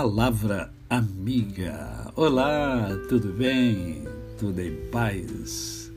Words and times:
Palavra 0.00 0.72
amiga. 0.88 2.12
Olá, 2.14 2.88
tudo 3.08 3.32
bem? 3.32 4.04
Tudo 4.38 4.60
em 4.60 4.72
paz? 4.92 5.90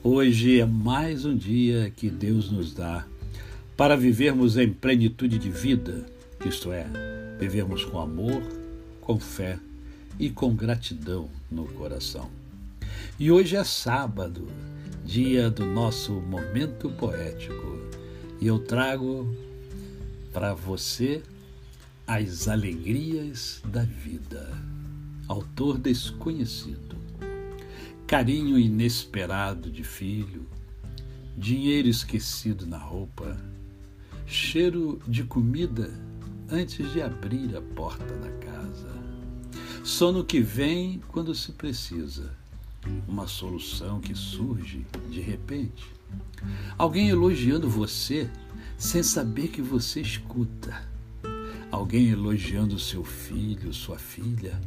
Hoje 0.00 0.60
é 0.60 0.64
mais 0.64 1.24
um 1.24 1.36
dia 1.36 1.90
que 1.90 2.08
Deus 2.08 2.52
nos 2.52 2.72
dá 2.72 3.04
para 3.76 3.96
vivermos 3.96 4.56
em 4.56 4.72
plenitude 4.72 5.40
de 5.40 5.50
vida, 5.50 6.06
isto 6.46 6.70
é, 6.70 6.86
vivermos 7.36 7.84
com 7.84 7.98
amor, 7.98 8.44
com 9.00 9.18
fé 9.18 9.58
e 10.20 10.30
com 10.30 10.54
gratidão 10.54 11.28
no 11.50 11.64
coração. 11.64 12.30
E 13.18 13.32
hoje 13.32 13.56
é 13.56 13.64
sábado, 13.64 14.46
dia 15.04 15.50
do 15.50 15.66
nosso 15.66 16.12
momento 16.12 16.90
poético, 16.90 17.76
e 18.40 18.46
eu 18.46 18.60
trago 18.60 19.34
para 20.32 20.54
você 20.54 21.20
as 22.06 22.48
Alegrias 22.48 23.62
da 23.64 23.84
Vida. 23.84 24.60
Autor 25.28 25.78
desconhecido. 25.78 26.96
Carinho 28.06 28.58
inesperado 28.58 29.70
de 29.70 29.84
filho, 29.84 30.46
dinheiro 31.38 31.88
esquecido 31.88 32.66
na 32.66 32.76
roupa, 32.76 33.40
cheiro 34.26 35.00
de 35.06 35.24
comida 35.24 35.90
antes 36.50 36.92
de 36.92 37.00
abrir 37.00 37.56
a 37.56 37.62
porta 37.62 38.14
da 38.16 38.30
casa, 38.32 38.92
sono 39.82 40.24
que 40.24 40.40
vem 40.40 41.00
quando 41.08 41.34
se 41.34 41.52
precisa, 41.52 42.34
uma 43.08 43.26
solução 43.26 44.00
que 44.00 44.14
surge 44.14 44.84
de 45.08 45.20
repente, 45.20 45.90
alguém 46.76 47.08
elogiando 47.08 47.70
você 47.70 48.28
sem 48.76 49.02
saber 49.02 49.48
que 49.48 49.62
você 49.62 50.00
escuta 50.00 50.91
alguém 51.82 52.10
elogiando 52.10 52.78
seu 52.78 53.02
filho, 53.02 53.74
sua 53.74 53.98
filha, 53.98 54.60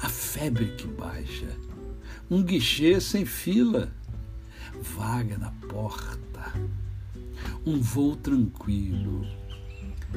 a 0.00 0.08
febre 0.08 0.64
que 0.78 0.86
baixa, 0.86 1.54
um 2.30 2.42
guichê 2.42 2.98
sem 3.02 3.26
fila, 3.26 3.92
vaga 4.80 5.36
na 5.36 5.50
porta, 5.68 6.54
um 7.66 7.78
voo 7.78 8.16
tranquilo, 8.16 9.26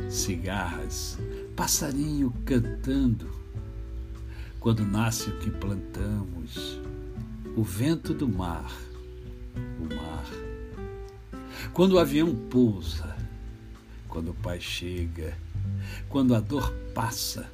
cigarras, 0.09 1.19
passarinho 1.53 2.31
cantando. 2.45 3.29
Quando 4.61 4.85
nasce 4.85 5.29
o 5.29 5.37
que 5.39 5.51
plantamos, 5.51 6.79
o 7.57 7.61
vento 7.61 8.13
do 8.13 8.29
mar, 8.29 8.73
o 9.81 9.93
mar. 9.93 10.25
Quando 11.73 11.91
o 11.91 11.99
avião 11.99 12.33
pousa, 12.33 13.17
quando 14.07 14.31
o 14.31 14.35
pai 14.35 14.61
chega 14.61 15.44
quando 16.09 16.35
a 16.35 16.39
dor 16.39 16.71
passa, 16.93 17.49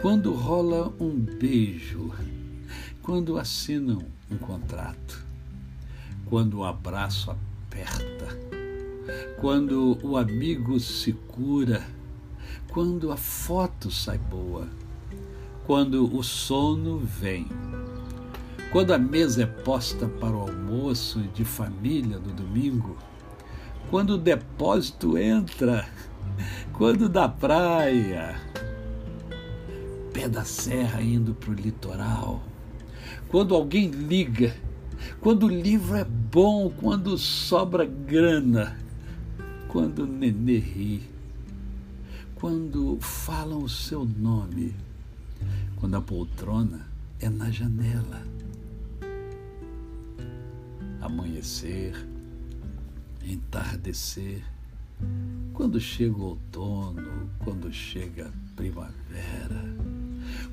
quando 0.00 0.32
rola 0.32 0.92
um 0.98 1.10
beijo, 1.10 2.12
quando 3.02 3.38
assinam 3.38 4.02
um 4.30 4.36
contrato, 4.36 5.26
quando 6.26 6.58
o 6.58 6.64
abraço 6.64 7.30
aperta, 7.30 8.38
quando 9.40 9.98
o 10.02 10.16
amigo 10.16 10.78
se 10.78 11.12
cura, 11.12 11.84
quando 12.70 13.10
a 13.10 13.16
foto 13.16 13.90
sai 13.90 14.18
boa, 14.18 14.68
quando 15.66 16.16
o 16.16 16.22
sono 16.22 16.98
vem, 16.98 17.46
quando 18.72 18.92
a 18.92 18.98
mesa 18.98 19.42
é 19.42 19.46
posta 19.46 20.08
para 20.08 20.30
o 20.30 20.42
almoço 20.42 21.20
de 21.34 21.44
família 21.44 22.18
no 22.18 22.32
domingo, 22.32 22.96
quando 23.90 24.10
o 24.10 24.18
depósito 24.18 25.18
entra 25.18 25.88
quando 26.72 27.08
da 27.08 27.28
praia, 27.28 28.40
pé 30.12 30.28
da 30.28 30.44
serra 30.44 31.02
indo 31.02 31.34
para 31.34 31.50
o 31.50 31.54
litoral, 31.54 32.42
quando 33.28 33.54
alguém 33.54 33.90
liga, 33.90 34.54
quando 35.20 35.44
o 35.44 35.48
livro 35.48 35.96
é 35.96 36.04
bom, 36.04 36.70
quando 36.70 37.16
sobra 37.16 37.84
grana, 37.84 38.76
quando 39.68 40.04
o 40.04 40.06
nenê 40.06 40.58
ri, 40.58 41.02
quando 42.34 42.98
falam 43.00 43.62
o 43.62 43.68
seu 43.68 44.04
nome, 44.04 44.74
quando 45.76 45.96
a 45.96 46.00
poltrona 46.00 46.86
é 47.20 47.28
na 47.28 47.50
janela. 47.50 48.22
Amanhecer, 51.00 51.94
entardecer, 53.22 54.42
quando 55.60 55.78
chega 55.78 56.16
o 56.16 56.22
outono, 56.22 57.30
quando 57.44 57.70
chega 57.70 58.28
a 58.28 58.56
primavera, 58.56 59.62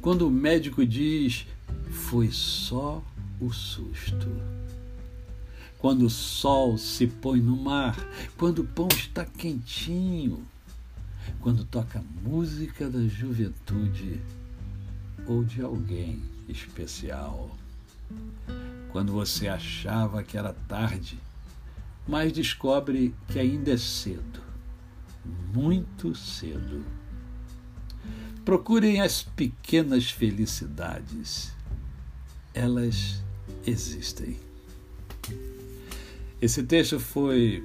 quando 0.01 0.28
o 0.28 0.29
médico 0.29 0.85
diz 0.85 1.47
foi 1.90 2.29
só 2.29 3.01
o 3.40 3.50
susto. 3.50 4.29
Quando 5.79 6.07
o 6.07 6.09
sol 6.09 6.78
se 6.78 7.07
põe 7.07 7.40
no 7.40 7.56
mar, 7.56 7.95
quando 8.38 8.59
o 8.59 8.68
pão 8.68 8.90
está 8.91 9.23
quentinho, 9.23 10.45
quando 11.39 11.63
toca 11.63 12.00
a 12.00 12.28
música 12.29 12.89
da 12.89 13.00
juventude 13.07 14.19
ou 15.25 15.41
de 15.41 15.62
alguém 15.62 16.22
especial. 16.50 17.56
Quando 18.91 19.13
você 19.13 19.47
achava 19.47 20.22
que 20.22 20.38
era 20.38 20.51
tarde 20.68 21.18
mas 22.07 22.31
descobre 22.31 23.13
que 23.28 23.38
ainda 23.38 23.72
é 23.72 23.78
cedo, 23.78 24.47
muito 25.54 26.16
cedo. 26.16 26.84
Procurem 28.46 29.02
as 29.02 29.24
pequenas 29.24 30.10
felicidades, 30.10 31.52
elas 32.54 33.22
existem. 33.66 34.40
Esse 36.42 36.64
texto 36.64 37.00
foi 37.00 37.64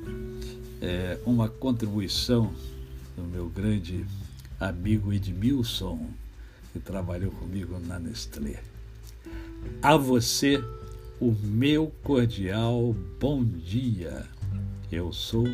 é, 0.80 1.18
uma 1.24 1.48
contribuição 1.48 2.52
do 3.16 3.22
meu 3.22 3.48
grande 3.48 4.04
amigo 4.58 5.12
Edmilson, 5.12 6.08
que 6.72 6.80
trabalhou 6.80 7.30
comigo 7.32 7.78
na 7.78 7.98
Nestlé. 7.98 8.62
A 9.82 9.96
você, 9.96 10.62
o 11.20 11.30
meu 11.30 11.92
cordial 12.02 12.94
bom 13.20 13.44
dia. 13.44 14.26
Eu 14.90 15.12
sou 15.12 15.46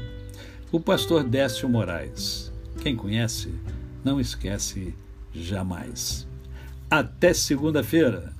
o 0.70 0.78
pastor 0.78 1.24
Décio 1.24 1.68
Moraes. 1.68 2.52
Quem 2.82 2.94
conhece, 2.94 3.54
não 4.04 4.20
esquece 4.20 4.94
jamais. 5.32 6.28
Até 6.90 7.32
segunda-feira. 7.32 8.37